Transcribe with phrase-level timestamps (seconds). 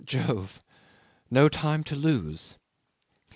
[0.03, 0.63] Jove!
[1.29, 2.57] No time to lose.